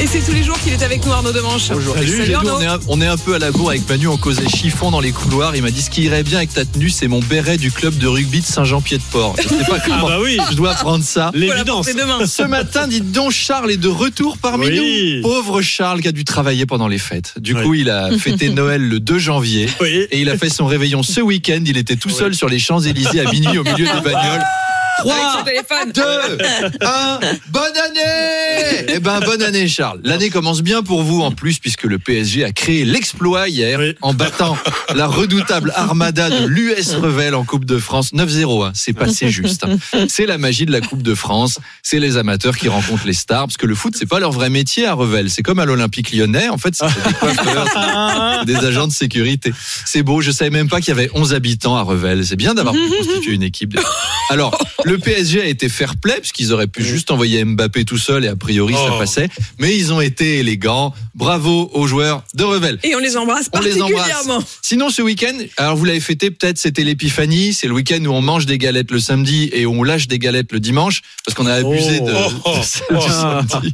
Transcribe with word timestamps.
Et 0.00 0.06
c'est 0.08 0.20
tous 0.20 0.32
les 0.32 0.42
jours 0.42 0.58
qu'il 0.58 0.72
est 0.72 0.82
avec 0.82 1.06
nous, 1.06 1.12
Arnaud 1.12 1.32
Demanche. 1.32 1.68
Bonjour. 1.70 1.94
Salut, 1.94 2.16
Salut, 2.18 2.34
Arnaud. 2.34 2.56
on, 2.56 2.60
est 2.60 2.66
un, 2.66 2.78
on 2.88 3.00
est 3.00 3.06
un 3.06 3.16
peu 3.16 3.34
à 3.34 3.38
la 3.38 3.52
bourre 3.52 3.70
avec 3.70 3.88
Manu, 3.88 4.08
on 4.08 4.16
causait 4.16 4.48
chiffon 4.48 4.90
dans 4.90 5.00
les 5.00 5.12
couloirs. 5.12 5.54
Il 5.54 5.62
m'a 5.62 5.70
dit 5.70 5.80
ce 5.82 5.88
qui 5.88 6.02
irait 6.02 6.24
bien 6.24 6.38
avec 6.38 6.52
ta 6.52 6.64
tenue, 6.64 6.90
c'est 6.90 7.06
mon 7.06 7.20
béret 7.20 7.56
du 7.58 7.70
club 7.70 7.96
de 7.96 8.06
rugby 8.08 8.40
de 8.40 8.44
Saint-Jean-Pied-de-Port. 8.46 9.36
Je 9.40 9.48
sais 9.48 9.64
pas 9.68 9.78
comment 9.78 10.08
bah 10.08 10.18
oui. 10.20 10.36
je 10.50 10.56
dois 10.56 10.74
prendre 10.74 11.04
ça. 11.04 11.30
L'évidence. 11.32 11.86
demain. 11.86 12.26
Ce 12.26 12.42
matin, 12.42 12.88
dites 12.88 13.12
donc, 13.12 13.30
Charles 13.30 13.70
est 13.70 13.76
de 13.76 13.88
retour 13.88 14.36
parmi 14.38 14.66
Oui. 14.66 15.14
nous. 15.16 15.22
Pauvre 15.22 15.62
Charles 15.62 16.00
qui 16.00 16.08
a 16.08 16.12
dû 16.12 16.24
travailler 16.24 16.66
pendant 16.66 16.88
les 16.88 16.98
fêtes. 16.98 17.34
Du 17.38 17.54
Oui. 17.54 17.62
coup, 17.62 17.74
il 17.74 17.88
a 17.88 18.10
fêté 18.18 18.48
Noël 18.50 18.82
le 18.82 18.98
2 19.00 19.18
janvier. 19.18 19.68
Oui. 19.80 20.06
Et 20.10 20.20
il 20.20 20.28
a 20.28 20.36
fait 20.36 20.50
son 20.50 20.66
réveillon 20.66 21.02
ce 21.04 21.20
week-end. 21.20 21.62
Il 21.64 21.76
était 21.78 21.96
tout 21.96 22.10
seul 22.10 22.34
sur 22.34 22.48
les 22.48 22.58
Champs-Élysées 22.58 23.20
à 23.24 23.30
minuit 23.30 23.58
au 23.58 23.62
milieu 23.64 23.86
des 23.86 24.00
bagnoles. 24.02 24.42
Avec 24.96 25.12
3, 25.12 25.38
son 25.38 25.44
téléphone. 25.44 25.92
2, 25.92 26.02
1, 26.80 27.20
bonne 27.48 27.62
année 27.62 28.00
Eh 28.88 28.98
ben 29.00 29.20
bonne 29.20 29.42
année 29.42 29.68
Charles. 29.68 30.00
L'année 30.04 30.30
commence 30.30 30.62
bien 30.62 30.82
pour 30.82 31.02
vous 31.02 31.20
en 31.22 31.30
plus 31.30 31.58
puisque 31.58 31.84
le 31.84 31.98
PSG 31.98 32.44
a 32.44 32.52
créé 32.52 32.84
l'exploit 32.84 33.48
hier 33.48 33.78
Oui. 33.78 33.94
en 34.02 34.14
battant 34.14 34.56
la 34.94 35.06
redoutable 35.06 35.72
armada 35.74 36.30
de 36.30 36.46
l'US 36.46 36.94
Revel 36.94 37.34
en 37.34 37.44
Coupe 37.44 37.64
de 37.64 37.78
France 37.78 38.12
9-0. 38.12 38.66
hein. 38.66 38.72
C'est 38.74 38.92
passé 38.92 39.28
juste. 39.30 39.64
C'est 40.08 40.26
la 40.26 40.38
magie 40.38 40.66
de 40.66 40.72
la 40.72 40.80
Coupe 40.80 41.02
de 41.02 41.14
France. 41.14 41.58
C'est 41.82 41.98
les 42.00 42.16
amateurs 42.16 42.56
qui 42.56 42.68
rencontrent 42.68 43.06
les 43.06 43.12
stars 43.12 43.46
parce 43.46 43.56
que 43.56 43.66
le 43.66 43.74
foot 43.74 43.94
c'est 43.96 44.06
pas 44.06 44.20
leur 44.20 44.32
vrai 44.32 44.50
métier 44.50 44.86
à 44.86 44.94
Revel. 44.94 45.30
C'est 45.30 45.42
comme 45.42 45.58
à 45.58 45.64
l'Olympique 45.64 46.12
Lyonnais. 46.12 46.48
En 46.48 46.58
fait, 46.58 46.74
c'est 46.74 46.86
des 48.46 48.54
des 48.54 48.64
agents 48.66 48.86
de 48.86 48.92
sécurité. 48.92 49.52
C'est 49.84 50.02
beau. 50.02 50.20
Je 50.20 50.30
savais 50.30 50.50
même 50.50 50.68
pas 50.68 50.80
qu'il 50.80 50.88
y 50.88 50.92
avait 50.92 51.10
11 51.14 51.34
habitants 51.34 51.76
à 51.76 51.82
Revel. 51.82 52.24
C'est 52.26 52.36
bien 52.36 52.54
d'avoir 52.54 52.74
pu 52.74 52.80
constituer 52.98 53.32
une 53.34 53.42
équipe. 53.42 53.78
Alors, 54.30 54.56
le 54.84 54.98
PSG 54.98 55.40
a 55.42 55.46
été 55.46 55.68
fair 55.68 55.96
play 55.96 56.18
puisqu'ils 56.20 56.52
auraient 56.52 56.66
pu 56.66 56.82
juste 56.84 57.10
envoyer 57.10 57.44
Mbappé 57.44 57.84
tout 57.84 57.98
seul 57.98 58.24
et 58.24 58.28
a 58.28 58.36
priori 58.36 58.63
ça 58.72 58.88
Oh. 58.94 58.98
passait. 58.98 59.28
Mais 59.58 59.76
ils 59.76 59.92
ont 59.92 60.00
été 60.00 60.38
élégants. 60.38 60.94
Bravo 61.14 61.70
aux 61.74 61.86
joueurs 61.86 62.24
de 62.34 62.42
Revel. 62.42 62.78
Et 62.82 62.94
on 62.96 62.98
les 62.98 63.16
embrasse 63.16 63.48
On 63.52 63.60
les 63.60 63.80
embrasse. 63.80 63.92
particulièrement. 64.08 64.44
Sinon, 64.62 64.88
ce 64.90 65.02
week-end, 65.02 65.34
alors 65.56 65.76
vous 65.76 65.84
l'avez 65.84 66.00
fêté 66.00 66.30
peut-être, 66.30 66.58
c'était 66.58 66.82
l'épiphanie. 66.82 67.52
C'est 67.54 67.68
le 67.68 67.74
week-end 67.74 68.04
où 68.04 68.10
on 68.12 68.20
mange 68.22 68.46
des 68.46 68.58
galettes 68.58 68.90
le 68.90 68.98
samedi 68.98 69.48
et 69.52 69.64
où 69.66 69.72
on 69.78 69.82
lâche 69.84 70.08
des 70.08 70.18
galettes 70.18 70.50
le 70.52 70.58
dimanche 70.60 71.02
parce 71.24 71.34
qu'on 71.36 71.46
a 71.46 71.54
abusé 71.54 72.00
de, 72.00 72.12
Oh. 72.44 72.56
de 72.56 73.00
samedi. 73.00 73.72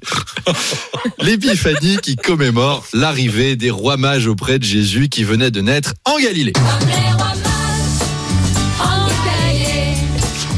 L'épiphanie 1.22 1.96
qui 2.02 2.16
commémore 2.16 2.84
l'arrivée 2.92 3.56
des 3.56 3.70
rois 3.70 3.96
mages 3.96 4.26
auprès 4.26 4.58
de 4.58 4.64
Jésus 4.64 5.08
qui 5.08 5.24
venait 5.24 5.50
de 5.50 5.60
naître 5.60 5.94
en 6.04 6.18
Galilée. 6.18 6.52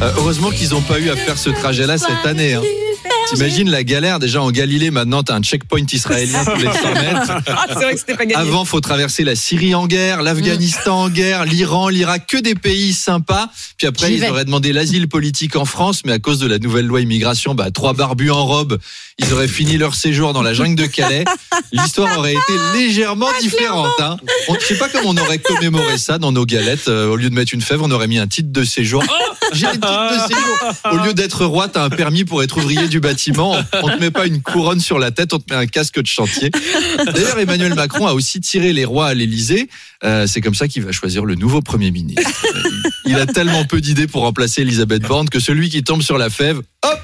Euh, 0.03 0.10
heureusement 0.16 0.50
qu'ils 0.50 0.70
n'ont 0.70 0.80
pas 0.80 0.98
eu 0.98 1.10
à 1.10 1.16
faire 1.16 1.38
ce 1.38 1.50
trajet-là 1.50 1.97
cette 1.97 2.27
année. 2.27 2.55
Hein. 2.55 2.62
T'imagines 3.34 3.70
la 3.70 3.84
galère 3.84 4.19
déjà 4.19 4.42
en 4.42 4.50
Galilée. 4.50 4.91
Maintenant, 4.91 5.22
t'as 5.22 5.34
un 5.34 5.42
checkpoint 5.42 5.84
israélien 5.92 6.44
tous 6.44 6.56
les 6.56 6.64
100 6.72 6.94
mètres. 6.94 7.33
Ah, 7.47 7.64
c'est 7.69 7.75
vrai 7.75 7.92
que 7.94 7.98
c'était 8.00 8.14
pas 8.14 8.25
gagné. 8.27 8.34
Avant, 8.41 8.64
faut 8.64 8.80
traverser 8.80 9.25
la 9.25 9.34
Syrie 9.36 9.75
en 9.75 9.86
guerre, 9.86 10.22
l'Afghanistan 10.22 11.02
en 11.02 11.08
guerre, 11.08 11.44
l'Iran, 11.44 11.88
l'Irak, 11.88 12.27
que 12.27 12.36
des 12.38 12.55
pays 12.55 12.92
sympas. 12.92 13.48
Puis 13.78 13.86
après, 13.86 14.08
J'y 14.08 14.14
ils 14.14 14.20
vais. 14.20 14.30
auraient 14.30 14.44
demandé 14.44 14.72
l'asile 14.72 15.08
politique 15.08 15.56
en 15.56 15.64
France, 15.64 16.03
mais 16.05 16.12
à 16.12 16.19
cause 16.19 16.38
de 16.38 16.47
la 16.47 16.58
nouvelle 16.58 16.86
loi 16.86 17.00
immigration, 17.00 17.55
bah, 17.55 17.70
trois 17.70 17.92
barbus 17.94 18.30
en 18.30 18.44
robe, 18.44 18.78
ils 19.19 19.33
auraient 19.33 19.48
fini 19.48 19.77
leur 19.78 19.94
séjour 19.94 20.33
dans 20.33 20.42
la 20.42 20.55
jungle 20.55 20.75
de 20.77 20.86
Calais. 20.86 21.25
L'histoire 21.72 22.19
aurait 22.19 22.33
été 22.33 22.53
légèrement 22.75 23.28
différente. 23.41 23.88
Hein. 24.00 24.16
On, 24.48 24.55
je 24.55 24.64
sais 24.66 24.77
pas 24.78 24.88
comment 24.88 25.10
on 25.10 25.16
aurait 25.16 25.38
commémoré 25.38 25.98
ça 25.98 26.19
dans 26.19 26.33
nos 26.33 26.44
galettes. 26.44 26.88
Euh, 26.88 27.08
au 27.08 27.16
lieu 27.16 27.30
de 27.30 27.34
mettre 27.34 27.55
une 27.55 27.60
fève, 27.62 27.83
on 27.83 27.91
aurait 27.91 28.08
mis 28.08 28.19
un 28.19 28.27
titre 28.27 28.50
de 28.53 28.64
séjour. 28.64 29.03
J'ai 29.53 29.66
un 29.66 29.72
titre 29.72 29.88
de 30.28 30.34
séjour. 30.34 30.92
Au 30.92 31.05
lieu 31.06 31.14
d'être 31.14 31.44
roi, 31.44 31.69
t'as 31.69 31.84
un 31.84 31.91
permis 31.91 32.25
pour 32.25 32.42
être 32.42 32.56
ouvrier 32.58 32.88
du 32.88 33.00
bâtiment. 33.00 33.22
On 33.83 33.88
te 33.88 34.00
met 34.00 34.10
pas 34.10 34.27
une 34.27 34.43
couronne 34.43 34.81
sur 34.81 34.99
la 34.99 35.10
tête, 35.10 35.33
on 35.33 35.38
te 35.38 35.53
met 35.53 35.59
un 35.59 35.66
casque 35.66 36.00
de 36.00 36.06
chantier. 36.06 36.50
D'ailleurs, 37.06 37.38
Emmanuel 37.38 37.75
Macron 37.75 38.06
a 38.06 38.12
aussi 38.12 38.41
tiré 38.41 38.72
les 38.72 38.84
rois 38.84 39.09
à 39.09 39.15
l'Élysée. 39.15 39.69
Euh, 40.05 40.27
c'est 40.27 40.41
comme 40.41 40.55
ça 40.55 40.69
qu'il 40.69 40.83
va 40.83 40.93
choisir 40.93 41.25
le 41.25 41.34
nouveau 41.34 41.61
Premier 41.61 41.91
ministre. 41.91 42.31
Il 43.05 43.16
a 43.16 43.27
tellement 43.27 43.65
peu 43.65 43.81
d'idées 43.81 44.06
pour 44.06 44.22
remplacer 44.22 44.62
Elisabeth 44.62 45.03
Borne 45.03 45.28
que 45.28 45.41
celui 45.41 45.71
qui 45.71 45.82
tombe 45.82 46.03
sur 46.03 46.19
la 46.19 46.31
fève, 46.31 46.61
hop, 46.82 47.00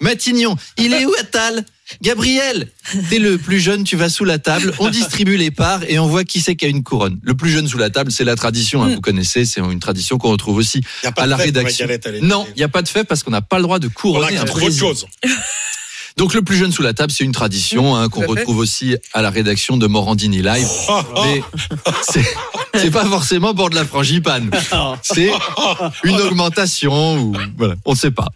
Matignon. 0.00 0.56
Il 0.76 0.92
est 0.94 1.04
où 1.04 1.12
Attal? 1.20 1.64
Gabriel, 2.02 2.68
t'es 3.10 3.18
le 3.18 3.38
plus 3.38 3.60
jeune, 3.60 3.84
tu 3.84 3.96
vas 3.96 4.08
sous 4.08 4.24
la 4.24 4.38
table, 4.38 4.72
on 4.78 4.88
distribue 4.90 5.36
les 5.36 5.50
parts 5.50 5.82
et 5.88 5.98
on 5.98 6.06
voit 6.06 6.24
qui 6.24 6.40
c'est 6.40 6.56
qui 6.56 6.66
a 6.66 6.68
une 6.68 6.82
couronne. 6.82 7.18
Le 7.22 7.34
plus 7.34 7.50
jeune 7.50 7.66
sous 7.66 7.78
la 7.78 7.90
table, 7.90 8.12
c'est 8.12 8.24
la 8.24 8.36
tradition, 8.36 8.82
hein, 8.82 8.94
vous 8.94 9.00
connaissez, 9.00 9.44
c'est 9.44 9.60
une 9.60 9.80
tradition 9.80 10.18
qu'on 10.18 10.30
retrouve 10.30 10.56
aussi 10.56 10.80
Y 11.04 11.06
a 11.06 11.12
pas 11.12 11.22
à 11.22 11.26
la 11.26 11.36
fête 11.36 11.46
pour 11.46 11.54
la 11.54 11.60
rédaction. 11.62 11.86
galette 11.86 12.06
à 12.06 12.10
l'Élysée. 12.10 12.26
Non, 12.28 12.46
il 12.54 12.58
n'y 12.58 12.64
a 12.64 12.68
pas 12.68 12.82
de 12.82 12.88
fève 12.88 13.04
parce 13.04 13.22
qu'on 13.22 13.30
n'a 13.30 13.42
pas 13.42 13.56
le 13.56 13.62
droit 13.62 13.78
de 13.78 13.88
Voilà, 14.02 14.28
couronner 14.28 14.36
un 14.38 14.44
président. 14.44 14.92
Donc 16.18 16.34
le 16.34 16.42
plus 16.42 16.56
jeune 16.56 16.72
sous 16.72 16.82
la 16.82 16.92
table, 16.94 17.12
c'est 17.12 17.22
une 17.22 17.30
tradition 17.32 17.94
hein, 17.94 18.08
qu'on 18.08 18.26
retrouve 18.26 18.58
aussi 18.58 18.96
à 19.14 19.22
la 19.22 19.30
rédaction 19.30 19.76
de 19.76 19.86
Morandini 19.86 20.42
Live. 20.42 20.66
Oh, 20.90 21.00
oh. 21.16 21.22
Mais 21.24 21.42
c'est 22.08 22.24
c'est 22.74 22.90
pas 22.90 23.04
forcément 23.04 23.54
pour 23.54 23.70
de 23.70 23.74
la 23.74 23.84
frangipane. 23.84 24.50
C'est 25.02 25.30
une 26.04 26.20
augmentation 26.20 27.18
ou 27.18 27.34
voilà, 27.56 27.74
on 27.84 27.92
ne 27.92 27.96
sait 27.96 28.10
pas. 28.10 28.28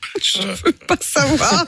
pas 0.87 0.97
savoir. 1.01 1.65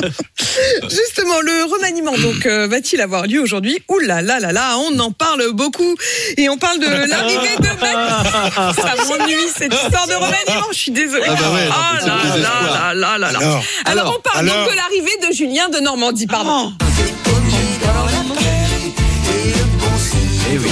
Justement, 0.82 1.40
le 1.40 1.72
remaniement 1.72 2.16
donc 2.18 2.46
euh, 2.46 2.66
va-t-il 2.66 3.00
avoir 3.00 3.26
lieu 3.26 3.40
aujourd'hui 3.40 3.82
Ouh 3.88 3.98
là 4.00 4.20
là 4.22 4.40
là 4.40 4.52
là, 4.52 4.76
on 4.78 4.98
en 4.98 5.10
parle 5.10 5.52
beaucoup 5.52 5.96
et 6.36 6.48
on 6.48 6.58
parle 6.58 6.78
de 6.80 7.08
l'arrivée 7.08 7.56
de. 7.58 7.66
Ça 7.66 8.94
m'ennuie 9.08 9.48
cette 9.56 9.72
histoire 9.72 10.06
de 10.06 10.14
remaniement. 10.14 10.68
Je 10.72 10.78
suis 10.78 10.92
désolée. 10.92 11.24
Ah 11.28 11.34
bah 11.34 11.50
ouais, 11.52 11.66
non, 11.66 11.72
Ah 11.74 11.98
là 11.98 12.06
le 12.06 12.08
là 12.08 12.22
désespoir. 12.34 12.62
là 12.62 12.94
là 12.94 13.18
là 13.18 13.32
là. 13.32 13.38
Alors, 13.38 13.42
Alors, 13.42 13.64
Alors, 13.86 14.16
on 14.18 14.20
parle 14.22 14.48
alors. 14.48 14.64
donc 14.64 14.72
de 14.72 14.76
l'arrivée 14.76 15.28
de 15.28 15.32
Julien 15.44 15.68
de 15.70 15.80
Normandie, 15.80 16.28
pardon. 16.28 16.72
Eh 20.52 20.58
oui. 20.58 20.68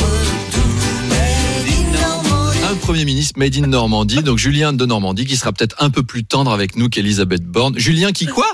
Un 2.71 2.75
Premier 2.77 3.05
ministre 3.05 3.37
made 3.37 3.57
in 3.57 3.67
Normandie, 3.67 4.23
donc 4.23 4.39
Julien 4.39 4.73
de 4.73 4.87
Normandie, 4.87 5.27
qui 5.27 5.37
sera 5.37 5.51
peut-être 5.53 5.75
un 5.81 5.91
peu 5.91 6.05
plus 6.05 6.23
tendre 6.23 6.53
avec 6.53 6.77
nous 6.77 6.89
qu'Elisabeth 6.89 7.43
Borne. 7.43 7.77
Julien 7.81 8.13
qui 8.13 8.27
quoi? 8.27 8.47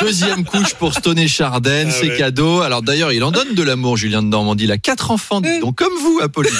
Deuxième 0.00 0.44
couche 0.44 0.74
pour 0.74 0.94
Stone 0.94 1.28
Chardin, 1.28 1.88
Ah 1.88 1.90
c'est 1.90 2.08
ouais. 2.12 2.16
cadeau. 2.16 2.62
Alors 2.62 2.80
d'ailleurs, 2.80 3.12
il 3.12 3.22
en 3.24 3.30
donne 3.30 3.54
de 3.54 3.62
l'amour, 3.62 3.98
Julien 3.98 4.22
de 4.22 4.28
Normandie. 4.28 4.64
Il 4.64 4.72
a 4.72 4.78
quatre 4.78 5.10
enfants, 5.10 5.42
dis 5.42 5.60
donc 5.60 5.76
comme 5.76 5.92
vous, 6.00 6.18
Apolline. 6.22 6.50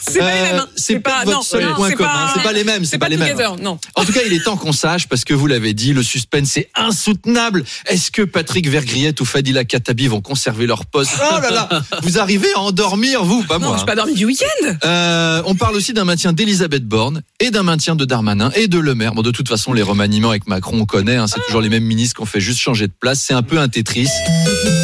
C'est 0.00 0.18
pas 0.18 0.34
les 0.34 0.42
mêmes. 0.52 0.64
C'est 0.76 1.00
pas 1.00 1.24
non, 1.24 1.32
votre 1.32 1.44
seul 1.44 1.64
non, 1.64 1.74
point 1.74 1.88
c'est 1.90 1.94
commun. 1.94 2.08
pas- 2.08 2.32
C'est 2.34 2.42
pas 2.42 2.52
les 2.52 2.64
mêmes. 2.64 2.84
C'est 2.84 2.98
pas 2.98 3.08
les 3.08 3.16
mêmes. 3.16 3.36
non. 3.62 3.78
En 3.94 4.04
tout 4.04 4.12
cas, 4.12 4.20
il 4.26 4.32
est 4.32 4.42
temps 4.44 4.56
qu'on 4.56 4.72
sache, 4.72 5.08
parce 5.08 5.24
que 5.24 5.34
vous 5.34 5.46
l'avez 5.46 5.74
dit, 5.74 5.92
le 5.92 6.02
suspense 6.02 6.56
est 6.56 6.70
insoutenable. 6.74 7.64
Est-ce 7.86 8.10
que 8.10 8.22
Patrick 8.22 8.68
Vergriette 8.68 9.20
ou 9.20 9.24
Fadila 9.24 9.64
Katabi 9.64 10.06
vont 10.08 10.20
conserver 10.20 10.66
leur 10.66 10.86
poste? 10.86 11.12
Oh 11.18 11.40
là 11.40 11.50
là 11.50 11.68
Vous 12.02 12.18
arrivez 12.18 12.48
à 12.54 12.60
endormir, 12.60 13.24
vous, 13.24 13.42
pas 13.44 13.58
Non, 13.58 13.68
moi. 13.68 13.76
je 13.80 13.84
pas 13.84 13.94
dormi 13.94 14.14
du 14.14 14.24
week-end. 14.24 14.74
Euh, 14.84 15.42
on 15.46 15.54
parle 15.54 15.74
aussi 15.76 15.92
d'un 15.92 16.04
maintien 16.04 16.32
d'Elisabeth 16.32 16.84
Borne 16.86 17.22
et 17.38 17.50
d'un 17.50 17.62
maintien 17.62 17.94
de 17.96 18.04
Darmanin 18.04 18.50
et 18.54 18.68
de 18.68 18.78
Le 18.78 18.94
Maire. 18.94 19.14
Bon, 19.14 19.22
de 19.22 19.30
toute 19.30 19.48
façon, 19.48 19.72
les 19.72 19.82
remaniements 19.82 20.30
avec 20.30 20.46
Macron, 20.46 20.78
on 20.80 20.86
connaît. 20.86 21.16
hein, 21.16 21.26
c'est 21.26 21.40
toujours 21.46 21.60
les 21.60 21.68
mêmes 21.68 21.84
ministres 21.84 22.16
qu'on 22.16 22.26
fait 22.26 22.40
juste 22.40 22.58
changer 22.60 22.86
de 22.86 22.92
place. 22.98 23.20
C'est 23.26 23.34
un 23.34 23.42
peu 23.42 23.58
un 23.58 23.68
Tetris. 23.68 24.08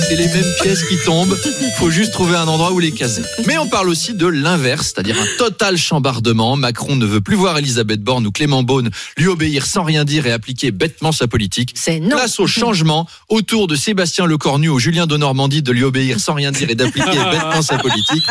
C'est 0.09 0.17
les 0.17 0.29
mêmes 0.29 0.53
pièces 0.63 0.85
qui 0.85 0.97
tombent. 1.05 1.37
Faut 1.79 1.91
juste 1.91 2.13
trouver 2.13 2.37
un 2.37 2.47
endroit 2.47 2.73
où 2.73 2.79
les 2.79 2.93
caser. 2.93 3.23
Mais 3.47 3.59
on 3.59 3.67
parle 3.67 3.89
aussi 3.89 4.15
de 4.15 4.27
l'inverse, 4.27 4.93
c'est-à-dire 5.07 5.23
un 5.23 5.37
total 5.39 5.77
chambardement. 5.77 6.57
Macron 6.57 6.97
ne 6.97 7.07
veut 7.07 7.21
plus 7.21 7.37
voir 7.37 7.59
Elisabeth 7.59 8.03
Borne 8.03 8.27
ou 8.27 8.33
Clément 8.33 8.63
Beaune 8.63 8.91
lui 9.17 9.29
obéir 9.29 9.67
sans 9.67 9.85
rien 9.85 10.05
dire 10.05 10.27
et 10.27 10.33
appliquer 10.33 10.71
bêtement 10.71 11.13
sa 11.13 11.29
politique. 11.29 11.73
C'est 11.75 12.01
non. 12.01 12.17
Place 12.17 12.41
au 12.41 12.47
changement 12.47 13.07
autour 13.29 13.67
de 13.67 13.77
Sébastien 13.77 14.27
Lecornu 14.27 14.69
ou 14.69 14.79
Julien 14.79 15.07
de 15.07 15.17
Normandie 15.17 15.63
de 15.63 15.73
lui 15.73 15.85
obéir 15.85 16.21
sans 16.21 16.35
rien 16.35 16.53
dire 16.53 16.71
et 16.71 16.75
d'appliquer 16.75 17.19
bêtement 17.31 17.63
sa 17.63 17.79
politique. 17.79 18.25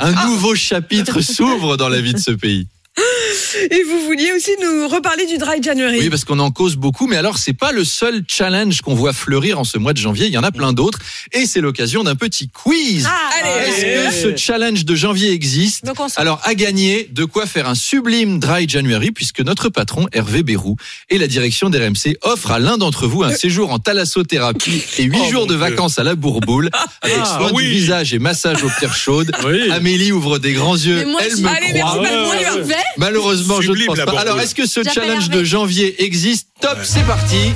Un 0.00 0.26
nouveau 0.26 0.54
chapitre 0.54 1.20
s'ouvre 1.20 1.76
dans 1.76 1.88
la 1.88 2.00
vie 2.00 2.12
de 2.12 2.18
ce 2.18 2.32
pays. 2.32 2.66
Et 3.70 3.82
vous 3.84 4.04
vouliez 4.04 4.32
aussi 4.32 4.50
nous 4.62 4.88
reparler 4.88 5.26
du 5.26 5.38
Dry 5.38 5.62
January. 5.62 5.98
Oui, 6.00 6.10
parce 6.10 6.24
qu'on 6.24 6.38
en 6.38 6.50
cause 6.50 6.76
beaucoup, 6.76 7.06
mais 7.06 7.16
alors 7.16 7.38
c'est 7.38 7.52
pas 7.52 7.70
le 7.72 7.84
seul 7.84 8.22
challenge 8.26 8.80
qu'on 8.82 8.94
voit 8.94 9.12
fleurir 9.12 9.58
en 9.60 9.64
ce 9.64 9.78
mois 9.78 9.92
de 9.92 9.98
janvier. 9.98 10.26
Il 10.26 10.32
y 10.32 10.38
en 10.38 10.42
a 10.42 10.50
plein 10.50 10.72
d'autres, 10.72 10.98
et 11.32 11.46
c'est 11.46 11.60
l'occasion 11.60 12.02
d'un 12.04 12.16
petit 12.16 12.48
quiz. 12.48 13.06
Allez, 13.40 13.68
Est-ce 13.70 14.22
que 14.26 14.32
ce 14.32 14.36
challenge 14.36 14.84
de 14.84 14.94
janvier 14.94 15.32
existe 15.32 15.84
Donc 15.84 16.00
on 16.00 16.08
s'en- 16.08 16.20
Alors, 16.20 16.40
à 16.44 16.54
gagner, 16.54 17.08
de 17.12 17.24
quoi 17.24 17.46
faire 17.46 17.68
un 17.68 17.74
sublime 17.74 18.38
dry 18.40 18.68
January, 18.68 19.10
puisque 19.12 19.40
notre 19.40 19.68
patron, 19.68 20.06
Hervé 20.12 20.42
Bérou, 20.42 20.76
et 21.08 21.18
la 21.18 21.26
direction 21.28 21.70
d'RMC 21.70 22.16
offrent 22.22 22.50
à 22.52 22.58
l'un 22.58 22.78
d'entre 22.78 23.06
vous 23.06 23.22
un 23.22 23.32
séjour 23.34 23.70
en 23.72 23.78
thalassothérapie 23.78 24.82
et 24.98 25.04
huit 25.04 25.18
Oh, 25.28 25.30
jours 25.30 25.46
de 25.46 25.54
Dieu. 25.54 25.58
vacances 25.58 25.98
à 25.98 26.04
la 26.04 26.14
Bourboule, 26.16 26.70
avec 27.02 27.16
Ah, 27.22 27.38
soin 27.38 27.50
oui. 27.54 27.64
du 27.64 27.70
visage 27.70 28.12
et 28.14 28.18
massage 28.18 28.62
aux 28.64 28.70
pierres 28.78 28.96
chaudes. 28.96 29.30
Oui. 29.44 29.70
Amélie 29.70 30.10
ouvre 30.12 30.38
des 30.38 30.52
grands 30.52 30.76
yeux, 30.76 30.96
Mais 30.96 31.04
moi, 31.04 31.20
elle 31.24 31.30
je- 31.36 31.42
me 31.42 31.48
Allez, 31.48 31.78
croit. 31.78 31.94
merci, 31.94 31.98
Ouais, 31.98 32.10
Manon, 32.10 32.30
on 32.30 32.40
y 32.40 32.44
va. 32.44 32.54
ouais, 32.56 32.62
ouais. 32.64 32.74
Malheureusement, 32.96 33.60
je 33.60 33.72
ne 33.72 33.86
pense 33.86 33.98
pas. 34.00 34.20
Alors, 34.20 34.40
est-ce 34.40 34.54
que 34.54 34.66
ce 34.66 34.80
challenge 34.82 35.30
de 35.30 35.44
janvier 35.44 36.02
existe 36.04 36.48
Top, 36.60 36.78
Ouais. 36.78 36.84
c'est 36.84 37.06
parti. 37.06 37.52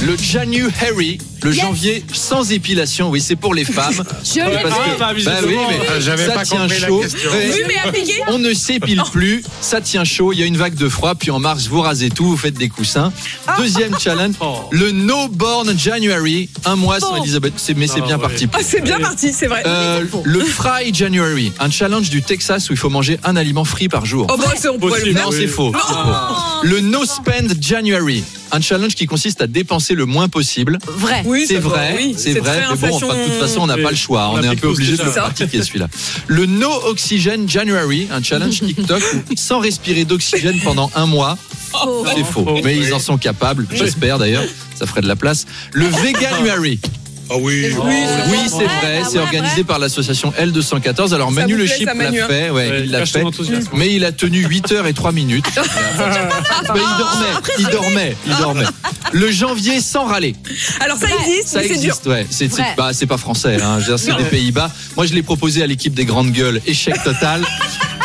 Le 0.00 0.16
January, 0.16 1.18
le 1.42 1.52
Yes. 1.52 1.60
janvier 1.60 2.04
sans 2.12 2.52
épilation. 2.52 3.10
Oui, 3.10 3.20
c'est 3.20 3.34
pour 3.34 3.52
les 3.52 3.64
femmes. 3.64 3.92
Je 4.24 4.34
l'ai 4.38 4.44
que- 4.46 4.62
bah, 4.62 4.70
bah 4.98 5.12
oui, 5.14 5.24
mais 5.68 5.78
Ah, 5.88 5.98
j'avais 6.00 6.26
ça 6.26 6.32
pas 6.32 6.44
tient 6.44 6.60
compris 6.62 6.78
la 6.80 6.86
chaud. 6.86 7.00
question. 7.00 7.30
Ouais. 7.30 7.50
Oui, 7.52 7.60
mais 7.66 7.74
appliqué? 7.84 8.12
On 8.28 8.38
ne 8.38 8.54
s'épile 8.54 9.02
plus, 9.12 9.42
ça 9.60 9.80
tient 9.80 10.04
chaud, 10.04 10.32
il 10.32 10.38
y 10.38 10.42
a 10.44 10.46
une 10.46 10.56
vague 10.56 10.74
de 10.76 10.88
froid, 10.88 11.14
puis 11.16 11.32
en 11.32 11.40
mars, 11.40 11.66
vous 11.66 11.80
rasez 11.80 12.10
tout, 12.10 12.24
vous 12.26 12.36
faites 12.36 12.54
des 12.54 12.68
coussins. 12.68 13.12
Deuxième 13.58 13.98
challenge, 13.98 14.34
Oh. 14.40 14.60
le 14.70 14.92
No 14.92 15.26
Born 15.28 15.76
January, 15.76 16.48
un 16.64 16.76
mois 16.76 17.00
sans. 17.00 17.16
Elisabeth, 17.16 17.54
c'est- 17.56 17.74
mais 17.74 17.88
c'est 17.88 18.00
Ah, 18.02 18.06
bien 18.06 18.16
ouais. 18.16 18.22
parti. 18.22 18.46
Ah, 18.52 18.58
c'est 18.62 18.80
bien 18.82 19.00
parti, 19.00 19.32
c'est 19.32 19.48
vrai. 19.48 19.62
Euh, 19.66 20.04
le 20.24 20.40
Fry 20.44 20.94
January, 20.94 21.52
un 21.58 21.70
challenge 21.70 22.08
du 22.08 22.22
Texas 22.22 22.70
où 22.70 22.72
il 22.72 22.78
faut 22.78 22.90
manger 22.90 23.18
un 23.24 23.34
aliment 23.34 23.64
frit 23.64 23.88
par 23.88 24.06
jour. 24.06 24.26
Oh, 24.30 24.36
bah, 24.36 24.44
on 24.46 24.50
le 24.50 24.56
faire. 24.56 25.24
Non, 25.24 25.30
c'est 25.32 25.46
faux. 25.48 25.72
c'est 25.74 25.94
faux. 25.94 26.62
Le 26.62 26.80
No 26.80 27.04
Spend 27.04 27.54
January, 27.60 28.22
un 28.52 28.60
challenge 28.60 28.94
qui 28.94 29.06
consiste 29.06 29.40
à 29.42 29.46
dépenser 29.46 29.94
le 29.94 30.06
moins 30.06 30.28
possible. 30.28 30.78
Vrai. 30.86 31.22
Oui, 31.24 31.44
C'est 31.46 31.58
vrai, 31.58 31.94
oui, 31.96 32.14
c'est 32.16 32.38
vrai, 32.38 32.62
mais 32.70 32.88
bon, 32.88 32.94
enfin, 32.96 33.06
de 33.08 33.24
toute 33.24 33.40
façon, 33.40 33.60
on 33.60 33.66
n'a 33.66 33.76
pas 33.76 33.90
le 33.90 33.96
choix. 33.96 34.30
On 34.32 34.38
On 34.38 34.42
est 34.42 34.48
un 34.48 34.54
peu 34.56 34.68
obligé 34.68 34.96
de 34.96 35.02
le 35.02 35.10
pratiquer 35.10 35.62
celui-là. 35.62 35.88
Le 36.26 36.46
No 36.46 36.70
Oxygen 36.86 37.48
January, 37.48 38.08
un 38.12 38.22
challenge 38.22 38.60
TikTok 38.60 39.02
où, 39.30 39.36
sans 39.36 39.58
respirer 39.60 40.04
d'oxygène 40.04 40.58
pendant 40.60 40.90
un 40.94 41.06
mois. 41.06 41.36
Faux. 41.72 42.04
C'est 42.14 42.24
faux, 42.24 42.44
Faux. 42.44 42.60
mais 42.64 42.76
ils 42.76 42.94
en 42.94 42.98
sont 42.98 43.18
capables, 43.18 43.66
j'espère 43.72 44.18
d'ailleurs. 44.18 44.44
Ça 44.74 44.86
ferait 44.86 45.02
de 45.02 45.08
la 45.08 45.16
place. 45.16 45.44
Le 45.72 45.86
Veganuary. 46.02 46.80
Ah 47.30 47.34
oui. 47.38 47.74
Oui, 47.76 47.94
Oui, 48.30 48.38
c'est 48.46 48.64
vrai, 48.64 49.00
ah 49.02 49.08
c'est 49.08 49.18
ouais, 49.18 49.24
organisé 49.24 49.64
par 49.64 49.78
l'association 49.78 50.32
L214. 50.38 51.14
Alors 51.14 51.28
Ça 51.28 51.34
Manu 51.34 51.56
Le 51.56 51.66
Chip 51.66 51.86
l'a 51.86 51.92
hein 51.92 52.12
fait, 52.12 52.50
ouais, 52.50 52.50
Ouais, 52.50 52.80
il 52.84 52.90
l'a 52.90 53.06
fait. 53.06 53.22
Mais 53.74 53.94
il 53.94 54.04
a 54.04 54.12
tenu 54.12 54.44
8 54.44 54.72
heures 54.72 54.86
et 54.86 54.94
3 54.94 55.12
minutes. 55.12 55.46
Mais 55.56 56.80
il 56.80 56.96
dormait, 56.98 57.26
il 57.58 57.66
dormait, 57.66 58.16
il 58.26 58.36
dormait. 58.36 58.64
Le 59.12 59.30
janvier 59.30 59.80
sans 59.80 60.04
râler. 60.06 60.34
Alors, 60.80 60.98
ça 60.98 61.06
existe, 61.20 61.48
Ça 61.48 61.64
existe, 61.64 62.06
ouais. 62.06 62.26
C'est 62.30 62.50
bah, 62.76 62.90
c'est 62.92 63.06
pas 63.06 63.18
français, 63.18 63.58
hein. 63.62 63.78
C'est 63.96 64.16
des 64.16 64.24
Pays-Bas. 64.24 64.70
Moi, 64.96 65.06
je 65.06 65.14
l'ai 65.14 65.22
proposé 65.22 65.62
à 65.62 65.66
l'équipe 65.66 65.94
des 65.94 66.04
grandes 66.04 66.32
gueules. 66.32 66.60
Échec 66.66 67.02
total. 67.02 67.42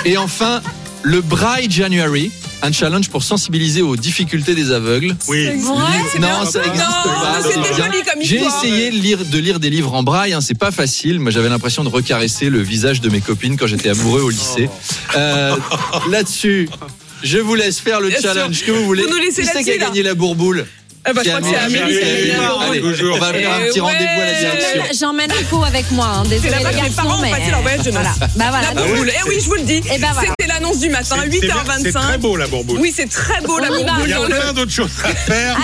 Et 0.05 0.17
enfin, 0.17 0.61
le 1.01 1.21
Braille 1.21 1.69
January, 1.69 2.31
un 2.63 2.71
challenge 2.71 3.09
pour 3.09 3.23
sensibiliser 3.23 3.81
aux 3.81 3.95
difficultés 3.97 4.55
des 4.55 4.71
aveugles. 4.71 5.15
Oui. 5.27 5.45
Vrai. 5.47 6.19
Non, 6.19 6.45
ça 6.49 6.59
existe 6.63 6.75
Non, 6.75 7.03
pas. 7.03 7.39
c'était 7.43 7.53
c'est 7.61 7.75
bien. 7.75 7.85
joli 7.85 7.97
comme 8.03 8.21
J'ai 8.21 8.41
essayé 8.41 8.89
de 8.89 8.95
lire, 8.95 9.19
de 9.25 9.37
lire 9.37 9.59
des 9.59 9.69
livres 9.69 9.93
en 9.93 10.01
braille, 10.01 10.33
hein, 10.33 10.39
c'est 10.41 10.57
pas 10.57 10.71
facile. 10.71 11.19
Moi, 11.19 11.29
j'avais 11.31 11.49
l'impression 11.49 11.83
de 11.83 11.89
recaresser 11.89 12.49
le 12.49 12.61
visage 12.61 13.01
de 13.01 13.09
mes 13.09 13.19
copines 13.21 13.57
quand 13.57 13.67
j'étais 13.67 13.89
amoureux 13.89 14.21
au 14.21 14.29
lycée. 14.29 14.69
Euh, 15.15 15.55
Là-dessus, 16.09 16.69
je 17.21 17.37
vous 17.37 17.55
laisse 17.55 17.79
faire 17.79 17.99
le 17.99 18.09
Bien 18.09 18.19
sûr. 18.21 18.33
challenge 18.33 18.63
que 18.63 18.71
vous 18.71 18.85
voulez. 18.85 19.03
Vous 19.03 19.09
nous 19.09 19.17
laissez 19.17 19.41
Qui 19.43 19.49
c'est 19.53 19.63
qui 19.63 19.71
a 19.71 19.77
gagné 19.77 20.01
la 20.01 20.15
bourboule? 20.15 20.65
Ah, 21.05 21.11
bah, 21.13 21.21
je 21.23 21.29
crois 21.29 21.41
que 21.41 21.47
c'est 21.47 21.55
Amélie. 21.57 21.99
Allez. 22.01 22.81
On 22.81 23.17
va 23.17 23.33
faire 23.33 23.53
un 23.53 23.59
Eh 23.61 23.67
petit 23.69 23.81
ouais. 23.81 23.91
rendez-vous 23.91 24.21
à 24.21 24.25
la 24.25 24.33
direction. 24.39 24.83
J'emmène 24.99 25.31
un 25.31 25.43
pot 25.49 25.63
avec 25.63 25.91
moi. 25.91 26.05
Hein. 26.07 26.23
Désolé, 26.29 26.49
les 26.57 26.63
que 26.63 26.67
mes 26.69 26.75
garçons, 26.75 26.91
parents 26.95 27.17
ont 27.17 27.21
mais, 27.21 27.31
passé 27.31 27.51
leur 27.51 27.61
voyage 27.61 27.81
de 27.81 27.91
noces. 27.91 28.01
Voilà. 28.01 28.31
Bah 28.37 28.45
voilà. 28.49 28.73
La 28.73 28.81
bourboule. 28.81 29.11
Eh 29.13 29.27
oui, 29.29 29.35
je 29.41 29.45
vous 29.47 29.55
le 29.55 29.61
dis. 29.63 29.81
Eh 29.93 29.97
ben 29.99 30.09
voilà. 30.13 30.29
C'était 30.39 30.47
l'annonce 30.51 30.79
du 30.79 30.89
matin, 30.89 31.15
C'est- 31.23 31.31
c'est 31.31 31.39
bien- 31.41 31.55
C'est 31.77 31.91
très 31.91 32.01
8h25. 32.01 32.17
beau 32.19 32.37
la 32.37 32.47
bourboule. 32.47 32.79
Oui, 32.79 32.93
c'est 32.95 33.09
très 33.09 33.41
beau 33.41 33.59
la 33.59 33.67
bourboule 33.67 34.03
Il 34.05 34.09
y 34.09 34.13
a 34.13 34.19
plein 34.21 34.53
d'autres 34.53 34.71
choses 34.71 34.91
à 35.03 35.09
faire. 35.13 35.57